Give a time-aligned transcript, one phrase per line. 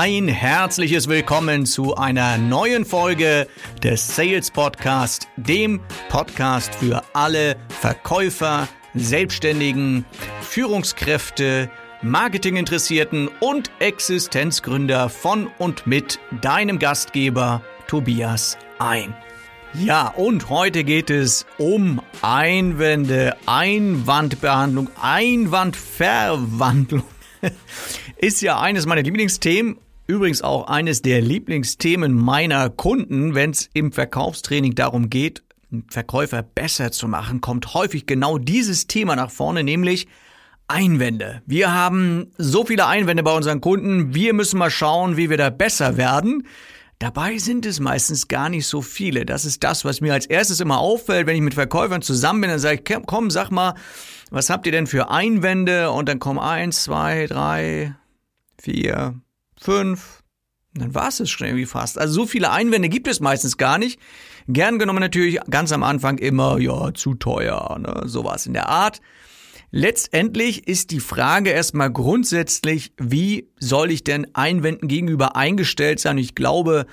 [0.00, 3.48] ein herzliches Willkommen zu einer neuen Folge
[3.82, 10.04] des Sales Podcast, dem Podcast für alle Verkäufer, Selbstständigen,
[10.40, 11.68] Führungskräfte,
[12.02, 19.16] Marketinginteressierten und Existenzgründer von und mit deinem Gastgeber Tobias ein.
[19.74, 27.02] Ja, und heute geht es um Einwände, Einwandbehandlung, Einwandverwandlung.
[28.16, 29.76] Ist ja eines meiner Lieblingsthemen.
[30.10, 35.42] Übrigens auch eines der Lieblingsthemen meiner Kunden, wenn es im Verkaufstraining darum geht,
[35.90, 40.08] Verkäufer besser zu machen, kommt häufig genau dieses Thema nach vorne, nämlich
[40.66, 41.42] Einwände.
[41.44, 45.50] Wir haben so viele Einwände bei unseren Kunden, wir müssen mal schauen, wie wir da
[45.50, 46.46] besser werden.
[46.98, 49.26] Dabei sind es meistens gar nicht so viele.
[49.26, 52.50] Das ist das, was mir als erstes immer auffällt, wenn ich mit Verkäufern zusammen bin.
[52.50, 53.74] Dann sage ich, komm, sag mal,
[54.30, 55.90] was habt ihr denn für Einwände?
[55.90, 57.94] Und dann kommen eins, zwei, drei,
[58.58, 59.20] vier,
[59.60, 60.22] fünf.
[60.74, 61.98] Dann war es es schon irgendwie fast.
[61.98, 63.98] Also so viele Einwände gibt es meistens gar nicht.
[64.46, 68.02] Gern genommen natürlich ganz am Anfang immer, ja, zu teuer, ne?
[68.06, 69.00] sowas in der Art.
[69.70, 76.16] Letztendlich ist die Frage erstmal grundsätzlich, wie soll ich denn Einwänden gegenüber eingestellt sein?
[76.16, 76.86] Ich glaube,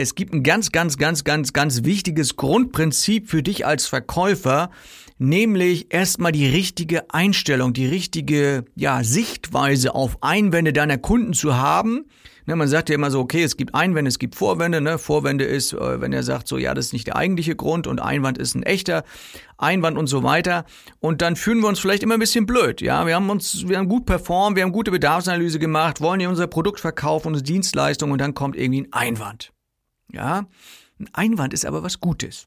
[0.00, 4.70] es gibt ein ganz, ganz, ganz, ganz, ganz wichtiges Grundprinzip für dich als Verkäufer,
[5.18, 12.06] nämlich erstmal die richtige Einstellung, die richtige ja, Sichtweise auf Einwände deiner Kunden zu haben
[12.50, 14.80] Ne, man sagt ja immer so, okay, es gibt Einwände, es gibt Vorwände.
[14.80, 14.98] Ne?
[14.98, 18.00] Vorwände ist, äh, wenn er sagt, so ja, das ist nicht der eigentliche Grund und
[18.00, 19.04] Einwand ist ein echter
[19.56, 20.64] Einwand und so weiter.
[20.98, 22.80] Und dann fühlen wir uns vielleicht immer ein bisschen blöd.
[22.80, 26.28] Ja, wir haben uns, wir haben gut performt, wir haben gute Bedarfsanalyse gemacht, wollen ja
[26.28, 29.52] unser Produkt verkaufen, unsere Dienstleistung und dann kommt irgendwie ein Einwand.
[30.12, 30.46] Ja,
[30.98, 32.46] ein Einwand ist aber was Gutes.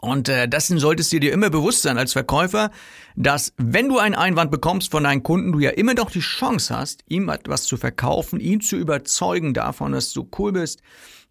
[0.00, 2.72] Und äh, dessen solltest du dir immer bewusst sein als Verkäufer,
[3.14, 6.76] dass wenn du einen Einwand bekommst von deinen Kunden, du ja immer noch die Chance
[6.76, 10.82] hast, ihm etwas zu verkaufen, ihn zu überzeugen davon, dass du cool bist,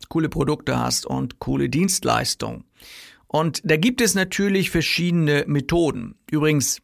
[0.08, 2.64] coole Produkte hast und coole Dienstleistungen.
[3.28, 6.16] Und da gibt es natürlich verschiedene Methoden.
[6.30, 6.82] Übrigens,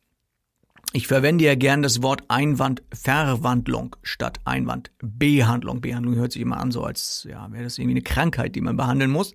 [0.93, 5.81] ich verwende ja gern das Wort Einwandverwandlung statt Einwandbehandlung.
[5.81, 8.77] Behandlung hört sich immer an, so als ja, wäre das irgendwie eine Krankheit, die man
[8.77, 9.33] behandeln muss.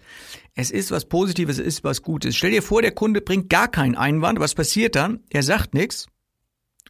[0.54, 2.36] Es ist was Positives, es ist was Gutes.
[2.36, 4.40] Stell dir vor, der Kunde bringt gar keinen Einwand.
[4.40, 5.20] Was passiert dann?
[5.30, 6.06] Er sagt nichts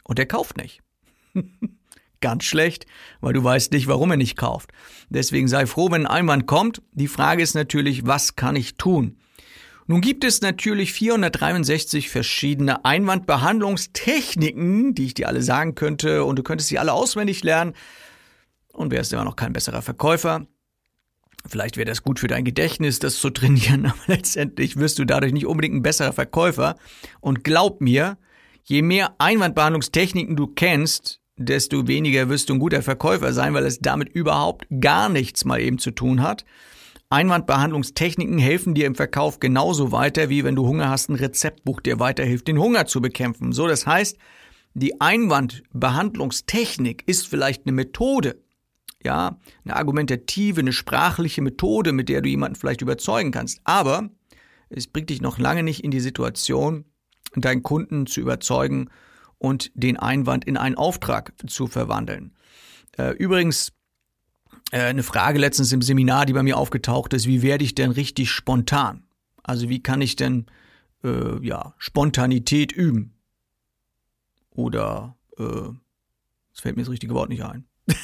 [0.03, 0.81] und er kauft nicht.
[2.21, 2.85] Ganz schlecht,
[3.19, 4.71] weil du weißt nicht, warum er nicht kauft.
[5.09, 6.81] Deswegen sei froh, wenn ein Einwand kommt.
[6.93, 9.17] Die Frage ist natürlich, was kann ich tun?
[9.87, 16.43] Nun gibt es natürlich 463 verschiedene Einwandbehandlungstechniken, die ich dir alle sagen könnte und du
[16.43, 17.73] könntest sie alle auswendig lernen
[18.71, 20.47] und wärst immer noch kein besserer Verkäufer.
[21.45, 25.33] Vielleicht wäre das gut für dein Gedächtnis, das zu trainieren, aber letztendlich wirst du dadurch
[25.33, 26.77] nicht unbedingt ein besserer Verkäufer.
[27.19, 28.17] Und glaub mir,
[28.63, 33.79] je mehr Einwandbehandlungstechniken du kennst, desto weniger wirst du ein guter Verkäufer sein, weil es
[33.79, 36.45] damit überhaupt gar nichts mal eben zu tun hat.
[37.13, 41.99] Einwandbehandlungstechniken helfen dir im Verkauf genauso weiter, wie wenn du Hunger hast, ein Rezeptbuch dir
[41.99, 43.51] weiterhilft, den Hunger zu bekämpfen.
[43.51, 44.17] So, das heißt,
[44.73, 48.41] die Einwandbehandlungstechnik ist vielleicht eine Methode,
[49.03, 53.61] ja, eine argumentative, eine sprachliche Methode, mit der du jemanden vielleicht überzeugen kannst.
[53.63, 54.09] Aber
[54.69, 56.85] es bringt dich noch lange nicht in die Situation,
[57.35, 58.89] deinen Kunden zu überzeugen
[59.37, 62.35] und den Einwand in einen Auftrag zu verwandeln.
[62.97, 63.71] Äh, übrigens,
[64.79, 68.31] eine Frage letztens im Seminar, die bei mir aufgetaucht ist, wie werde ich denn richtig
[68.31, 69.03] spontan?
[69.43, 70.45] Also wie kann ich denn
[71.03, 73.13] äh, ja Spontanität üben?
[74.51, 75.69] Oder äh,
[76.53, 77.65] es fällt mir das richtige Wort nicht ein.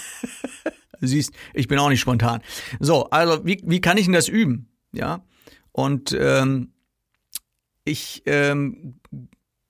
[1.02, 2.42] siehst, ich bin auch nicht spontan.
[2.80, 4.70] So, also wie, wie kann ich denn das üben?
[4.92, 5.24] Ja.
[5.72, 6.74] Und ähm,
[7.86, 9.00] ich ähm,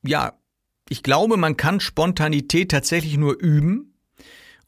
[0.03, 0.33] ja,
[0.89, 3.88] ich glaube, man kann Spontanität tatsächlich nur üben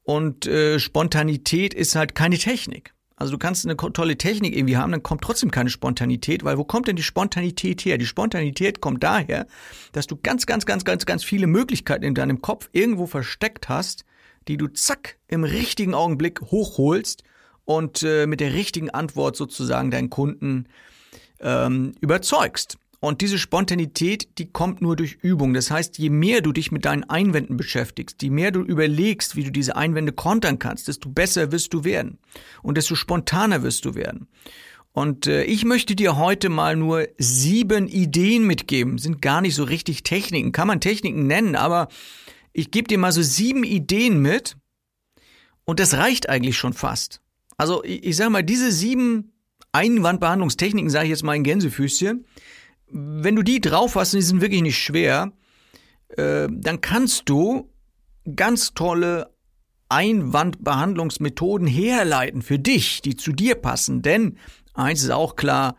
[0.03, 2.93] und äh, Spontanität ist halt keine Technik.
[3.21, 6.63] Also du kannst eine tolle Technik irgendwie haben, dann kommt trotzdem keine Spontanität, weil wo
[6.63, 7.99] kommt denn die Spontanität her?
[7.99, 9.45] Die Spontanität kommt daher,
[9.91, 14.05] dass du ganz, ganz, ganz, ganz, ganz viele Möglichkeiten in deinem Kopf irgendwo versteckt hast,
[14.47, 17.23] die du zack im richtigen Augenblick hochholst
[17.63, 20.65] und äh, mit der richtigen Antwort sozusagen deinen Kunden
[21.41, 22.79] ähm, überzeugst.
[23.01, 25.55] Und diese Spontanität, die kommt nur durch Übung.
[25.55, 29.43] Das heißt, je mehr du dich mit deinen Einwänden beschäftigst, je mehr du überlegst, wie
[29.43, 32.19] du diese Einwände kontern kannst, desto besser wirst du werden.
[32.61, 34.27] Und desto spontaner wirst du werden.
[34.91, 38.99] Und äh, ich möchte dir heute mal nur sieben Ideen mitgeben.
[38.99, 40.51] Sind gar nicht so richtig Techniken.
[40.51, 41.87] Kann man Techniken nennen, aber
[42.53, 44.57] ich gebe dir mal so sieben Ideen mit.
[45.65, 47.19] Und das reicht eigentlich schon fast.
[47.57, 49.31] Also ich, ich sage mal, diese sieben
[49.71, 52.25] Einwandbehandlungstechniken, sage ich jetzt mal in Gänsefüßchen,
[52.91, 55.31] wenn du die drauf hast, und die sind wirklich nicht schwer,
[56.17, 57.69] äh, dann kannst du
[58.35, 59.29] ganz tolle
[59.89, 64.01] Einwandbehandlungsmethoden herleiten für dich, die zu dir passen.
[64.01, 64.37] Denn
[64.73, 65.75] eins ist auch klar,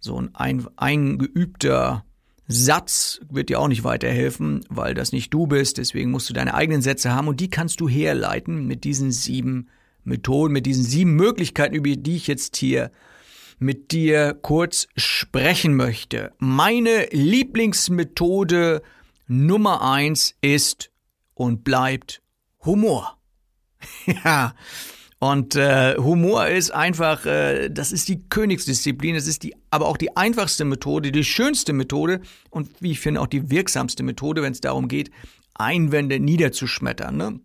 [0.00, 0.30] so ein
[0.76, 2.04] eingeübter
[2.46, 5.78] Satz wird dir auch nicht weiterhelfen, weil das nicht du bist.
[5.78, 9.68] Deswegen musst du deine eigenen Sätze haben und die kannst du herleiten mit diesen sieben
[10.04, 12.90] Methoden, mit diesen sieben Möglichkeiten, über die ich jetzt hier
[13.58, 16.32] mit dir kurz sprechen möchte.
[16.38, 18.82] Meine Lieblingsmethode
[19.26, 20.90] Nummer eins ist
[21.34, 22.22] und bleibt
[22.64, 23.18] Humor.
[24.24, 24.54] ja,
[25.20, 29.96] und äh, Humor ist einfach, äh, das ist die Königsdisziplin, das ist die, aber auch
[29.96, 32.20] die einfachste Methode, die schönste Methode
[32.50, 35.10] und wie ich finde auch die wirksamste Methode, wenn es darum geht,
[35.54, 37.16] Einwände niederzuschmettern.
[37.16, 37.40] Ne?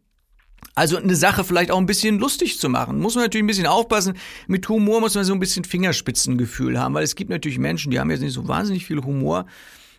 [0.76, 3.00] Also eine Sache vielleicht auch ein bisschen lustig zu machen.
[3.00, 4.18] Muss man natürlich ein bisschen aufpassen.
[4.48, 8.00] Mit Humor muss man so ein bisschen Fingerspitzengefühl haben, weil es gibt natürlich Menschen, die
[8.00, 9.46] haben jetzt nicht so wahnsinnig viel Humor.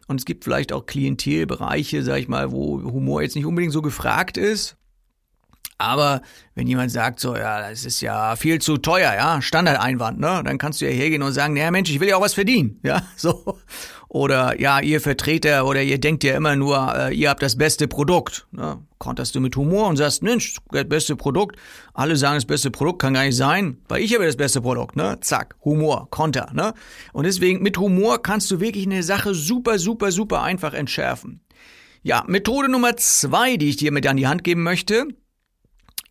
[0.07, 3.83] Und es gibt vielleicht auch Klientelbereiche, sag ich mal, wo Humor jetzt nicht unbedingt so
[3.83, 4.77] gefragt ist.
[5.85, 6.23] Aber
[6.55, 10.59] wenn jemand sagt so, ja, das ist ja viel zu teuer, ja, Standardeinwand, ne, dann
[10.59, 13.03] kannst du ja hergehen und sagen, naja Mensch, ich will ja auch was verdienen, ja,
[13.17, 13.59] so.
[14.15, 17.89] Oder ja, ihr Vertreter oder ihr denkt ja immer nur, äh, ihr habt das beste
[17.89, 18.47] Produkt.
[18.53, 18.79] Ne?
[18.99, 21.57] Konterst du mit Humor und sagst, Mensch, das beste Produkt.
[21.95, 24.95] Alle sagen, das beste Produkt kann gar nicht sein, weil ich habe das beste Produkt.
[24.95, 25.19] Ne?
[25.21, 26.53] Zack, Humor, Konter.
[26.53, 26.75] Ne?
[27.13, 31.41] Und deswegen mit Humor kannst du wirklich eine Sache super, super, super einfach entschärfen.
[32.05, 35.09] Ja, Methode Nummer zwei, die ich dir mit an die Hand geben möchte,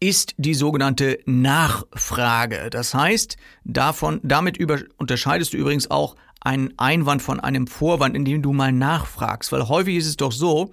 [0.04, 2.70] ist die sogenannte Nachfrage.
[2.70, 8.42] Das heißt, davon, damit über, unterscheidest du übrigens auch einen Einwand von einem Vorwand, indem
[8.42, 9.54] du mal nachfragst.
[9.54, 10.72] Weil häufig ist es doch so,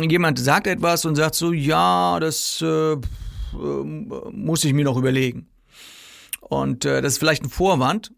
[0.00, 2.96] jemand sagt etwas und sagt so, ja, das äh,
[3.52, 5.48] muss ich mir noch überlegen.
[6.40, 8.12] Und äh, das ist vielleicht ein Vorwand.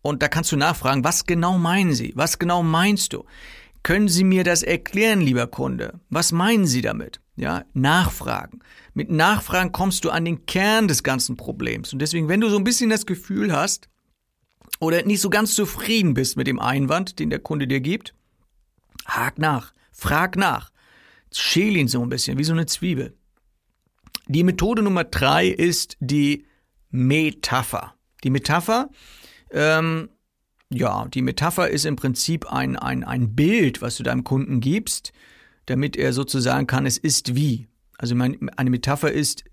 [0.00, 2.12] Und da kannst du nachfragen, was genau meinen Sie?
[2.14, 3.24] Was genau meinst du?
[3.82, 5.98] Können Sie mir das erklären, lieber Kunde?
[6.08, 7.20] Was meinen Sie damit?
[7.36, 8.60] Ja, nachfragen.
[8.94, 11.92] Mit Nachfragen kommst du an den Kern des ganzen Problems.
[11.92, 13.90] Und deswegen, wenn du so ein bisschen das Gefühl hast
[14.80, 18.14] oder nicht so ganz zufrieden bist mit dem Einwand, den der Kunde dir gibt,
[19.06, 20.70] hak nach, frag nach,
[21.30, 23.14] schäl ihn so ein bisschen, wie so eine Zwiebel.
[24.28, 26.46] Die Methode Nummer drei ist die
[26.90, 27.94] Metapher.
[28.24, 28.88] Die Metapher,
[29.50, 30.08] ähm,
[30.70, 35.12] ja, die Metapher ist im Prinzip ein, ein, ein Bild, was du deinem Kunden gibst,
[35.66, 37.68] damit er sozusagen kann, es ist wie.
[37.98, 39.44] Also eine Metapher ist,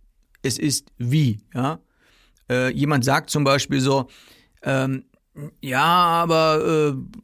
[0.41, 1.79] es ist wie, ja.
[2.49, 4.09] Äh, jemand sagt zum Beispiel so,
[4.63, 5.05] ähm,
[5.61, 7.21] ja, aber äh,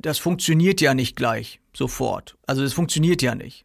[0.00, 2.36] das funktioniert ja nicht gleich sofort.
[2.46, 3.64] Also es funktioniert ja nicht,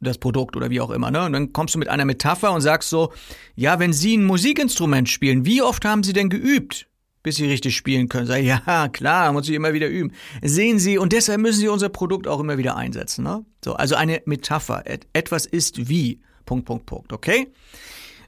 [0.00, 1.10] das Produkt oder wie auch immer.
[1.10, 1.24] Ne?
[1.24, 3.12] Und dann kommst du mit einer Metapher und sagst so,
[3.54, 6.88] ja, wenn Sie ein Musikinstrument spielen, wie oft haben Sie denn geübt?
[7.26, 8.28] Bis sie richtig spielen können.
[8.28, 10.12] Sag, ja, klar, muss ich immer wieder üben.
[10.42, 13.24] Sehen Sie, und deshalb müssen Sie unser Produkt auch immer wieder einsetzen.
[13.24, 13.44] Ne?
[13.64, 14.84] So, also eine Metapher.
[15.12, 16.20] Etwas ist wie.
[16.44, 17.12] Punkt, Punkt, Punkt.
[17.12, 17.48] Okay?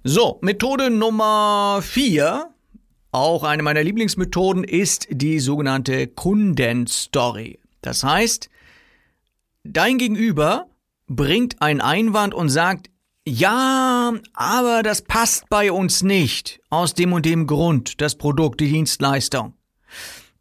[0.02, 2.50] So, Methode Nummer vier,
[3.12, 7.60] auch eine meiner Lieblingsmethoden, ist die sogenannte Kundenstory.
[7.82, 8.50] Das heißt,
[9.62, 10.66] dein Gegenüber
[11.06, 12.90] bringt einen Einwand und sagt,
[13.28, 16.60] ja, aber das passt bei uns nicht.
[16.70, 18.00] Aus dem und dem Grund.
[18.00, 19.54] Das Produkt, die Dienstleistung.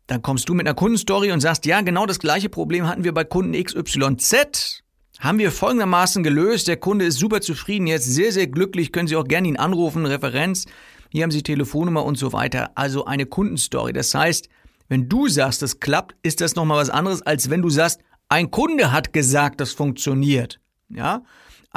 [0.08, 3.14] Dann kommst du mit einer Kundenstory und sagst, ja, genau das gleiche Problem hatten wir
[3.14, 4.84] bei Kunden XYZ.
[5.20, 6.68] Haben wir folgendermaßen gelöst.
[6.68, 8.92] Der Kunde ist super zufrieden, jetzt sehr, sehr glücklich.
[8.92, 10.66] Können Sie auch gerne ihn anrufen, Referenz.
[11.10, 12.72] Hier haben Sie Telefonnummer und so weiter.
[12.76, 13.92] Also eine Kundenstory.
[13.94, 14.48] Das heißt,
[14.88, 18.52] wenn du sagst, das klappt, ist das nochmal was anderes, als wenn du sagst, ein
[18.52, 20.60] Kunde hat gesagt, das funktioniert.
[20.90, 21.24] Ja?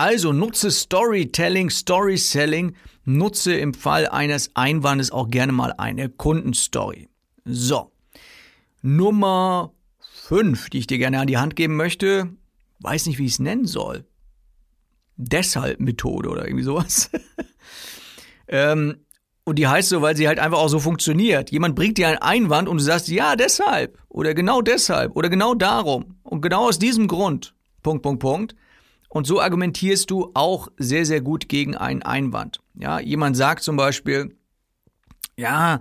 [0.01, 7.11] Also nutze Storytelling, Storyselling, nutze im Fall eines Einwandes auch gerne mal eine Kundenstory.
[7.45, 7.93] So.
[8.81, 9.75] Nummer
[10.25, 12.31] 5, die ich dir gerne an die Hand geben möchte,
[12.79, 14.07] weiß nicht, wie ich es nennen soll.
[15.19, 17.11] Deshalb Methode oder irgendwie sowas.
[18.49, 19.05] ähm,
[19.45, 21.51] und die heißt so, weil sie halt einfach auch so funktioniert.
[21.51, 23.99] Jemand bringt dir einen Einwand und du sagst, ja, deshalb.
[24.09, 25.15] Oder genau deshalb.
[25.15, 26.17] Oder genau darum.
[26.23, 27.55] Und genau aus diesem Grund.
[27.83, 28.55] Punkt, Punkt, Punkt.
[29.11, 32.61] Und so argumentierst du auch sehr, sehr gut gegen einen Einwand.
[32.75, 34.37] Ja, jemand sagt zum Beispiel,
[35.37, 35.81] ja,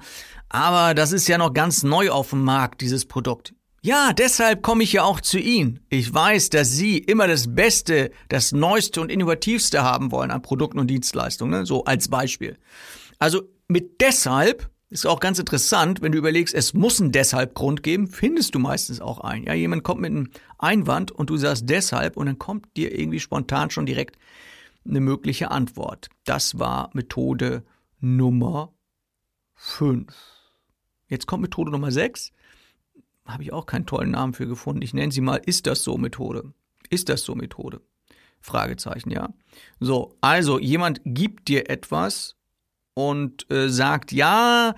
[0.50, 3.54] aber das ist ja noch ganz neu auf dem Markt, dieses Produkt.
[3.82, 5.80] Ja, deshalb komme ich ja auch zu Ihnen.
[5.90, 10.80] Ich weiß, dass Sie immer das Beste, das Neueste und Innovativste haben wollen an Produkten
[10.80, 11.66] und Dienstleistungen, ne?
[11.68, 12.58] so als Beispiel.
[13.20, 17.84] Also mit deshalb ist auch ganz interessant, wenn du überlegst, es muss einen deshalb Grund
[17.84, 19.46] geben, findest du meistens auch einen.
[19.46, 23.20] Ja, jemand kommt mit einem Einwand und du sagst deshalb und dann kommt dir irgendwie
[23.20, 24.18] spontan schon direkt
[24.86, 26.10] eine mögliche Antwort.
[26.26, 27.64] Das war Methode
[28.00, 28.74] Nummer
[29.56, 30.12] 5.
[31.08, 32.32] Jetzt kommt Methode Nummer 6.
[33.26, 34.82] Habe ich auch keinen tollen Namen für gefunden.
[34.82, 36.54] Ich nenne sie mal Ist das so Methode.
[36.90, 37.82] Ist das so Methode.
[38.42, 39.34] Fragezeichen, ja.
[39.80, 42.39] So, also jemand gibt dir etwas
[43.00, 44.76] und äh, sagt, ja,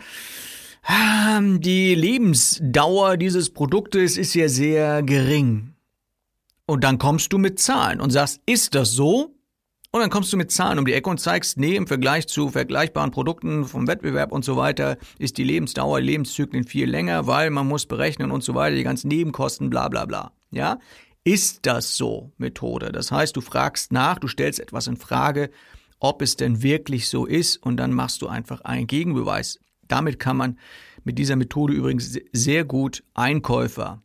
[0.87, 5.73] ähm, die Lebensdauer dieses Produktes ist ja sehr gering.
[6.65, 9.35] Und dann kommst du mit Zahlen und sagst, ist das so?
[9.93, 12.49] Und dann kommst du mit Zahlen um die Ecke und zeigst, nee, im Vergleich zu
[12.49, 17.67] vergleichbaren Produkten vom Wettbewerb und so weiter ist die Lebensdauer, Lebenszyklen viel länger, weil man
[17.67, 20.31] muss berechnen und so weiter, die ganzen Nebenkosten, bla bla bla.
[20.51, 20.79] Ja?
[21.25, 22.93] Ist das so Methode?
[22.93, 25.51] Das heißt, du fragst nach, du stellst etwas in Frage,
[26.01, 29.59] ob es denn wirklich so ist und dann machst du einfach einen Gegenbeweis.
[29.87, 30.57] Damit kann man
[31.03, 34.01] mit dieser Methode übrigens sehr gut Einkäufer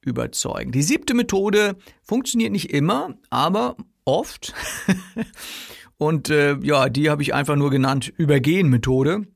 [0.00, 0.72] überzeugen.
[0.72, 4.54] Die siebte Methode funktioniert nicht immer, aber oft.
[5.96, 9.26] Und äh, ja, die habe ich einfach nur genannt Übergehen-Methode.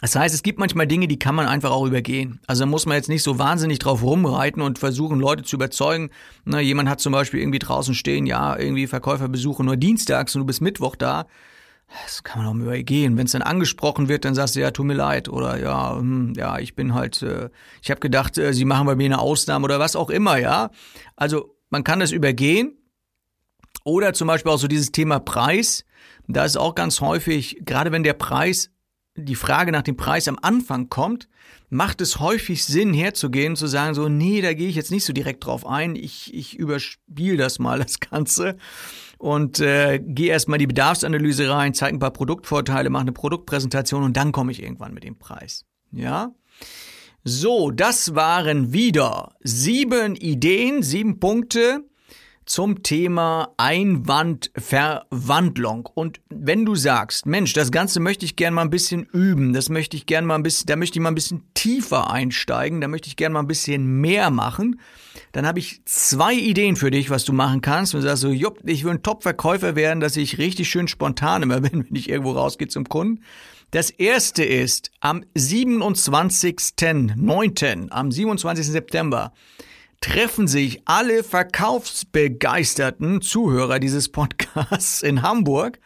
[0.00, 2.40] Das heißt, es gibt manchmal Dinge, die kann man einfach auch übergehen.
[2.46, 6.10] Also da muss man jetzt nicht so wahnsinnig drauf rumreiten und versuchen, Leute zu überzeugen.
[6.44, 10.46] Na, jemand hat zum Beispiel irgendwie draußen stehen, ja, irgendwie Verkäuferbesuche nur dienstags und du
[10.46, 11.26] bist Mittwoch da.
[12.02, 13.16] Das kann man auch übergehen.
[13.16, 15.28] Wenn es dann angesprochen wird, dann sagst du, ja, tut mir leid.
[15.28, 17.50] Oder ja, hm, ja, ich bin halt, äh,
[17.82, 20.70] ich habe gedacht, äh, sie machen bei mir eine Ausnahme oder was auch immer, ja.
[21.14, 22.76] Also man kann das übergehen
[23.84, 25.84] oder zum Beispiel auch so dieses Thema Preis.
[26.26, 28.70] Da ist auch ganz häufig, gerade wenn der Preis,
[29.16, 31.28] die Frage nach dem Preis am Anfang kommt,
[31.70, 35.12] macht es häufig Sinn herzugehen, zu sagen so, nee, da gehe ich jetzt nicht so
[35.12, 38.56] direkt drauf ein, ich, ich überspiele das mal, das Ganze
[39.18, 44.16] und äh, gehe erstmal die Bedarfsanalyse rein, zeige ein paar Produktvorteile, mache eine Produktpräsentation und
[44.16, 45.64] dann komme ich irgendwann mit dem Preis.
[45.92, 46.34] Ja?
[47.22, 51.84] So, das waren wieder sieben Ideen, sieben Punkte,
[52.46, 55.88] zum Thema Einwandverwandlung.
[55.94, 59.68] Und wenn du sagst, Mensch, das Ganze möchte ich gerne mal ein bisschen üben, das
[59.68, 62.88] möchte ich gerne mal ein bisschen, da möchte ich mal ein bisschen tiefer einsteigen, da
[62.88, 64.80] möchte ich gerne mal ein bisschen mehr machen,
[65.32, 67.94] dann habe ich zwei Ideen für dich, was du machen kannst.
[67.94, 71.42] Und du sagst so, jupp, ich will ein Top-Verkäufer werden, dass ich richtig schön spontan
[71.42, 73.22] immer bin, wenn ich irgendwo rausgehe zum Kunden.
[73.70, 78.66] Das erste ist am 27.09., am 27.
[78.66, 79.32] September,
[80.04, 85.78] treffen sich alle verkaufsbegeisterten Zuhörer dieses Podcasts in Hamburg.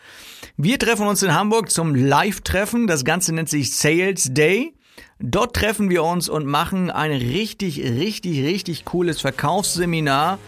[0.57, 2.89] Wir treffen uns in Hamburg zum Live-Treffen.
[2.89, 4.75] Das Ganze nennt sich Sales Day.
[5.21, 10.41] Dort treffen wir uns und machen ein richtig, richtig, richtig cooles Verkaufsseminar.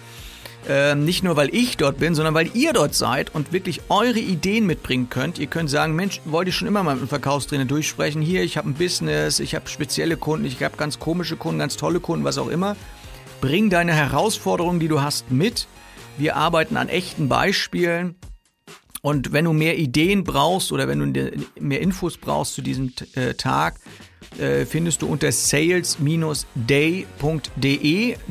[0.68, 4.18] Ähm, nicht nur, weil ich dort bin, sondern weil ihr dort seid und wirklich eure
[4.18, 5.38] Ideen mitbringen könnt.
[5.38, 8.20] Ihr könnt sagen, Mensch, wollte ich schon immer mal mit einem Verkaufstrainer durchsprechen.
[8.20, 11.76] Hier, ich habe ein Business, ich habe spezielle Kunden, ich habe ganz komische Kunden, ganz
[11.76, 12.74] tolle Kunden, was auch immer.
[13.40, 15.66] Bring deine Herausforderungen, die du hast, mit.
[16.18, 18.16] Wir arbeiten an echten Beispielen.
[19.02, 23.32] Und wenn du mehr Ideen brauchst oder wenn du mehr Infos brauchst zu diesem äh,
[23.34, 23.80] Tag,
[24.38, 25.96] äh, findest du unter sales-day.de.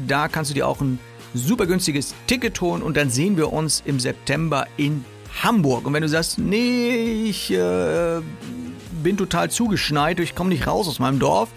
[0.08, 1.00] Da kannst du dir auch ein
[1.34, 5.04] super günstiges Ticket holen und dann sehen wir uns im September in
[5.42, 5.88] Hamburg.
[5.88, 8.22] Und wenn du sagst, nee, ich äh,
[9.04, 11.50] bin total zugeschneit, ich komme nicht raus aus meinem Dorf,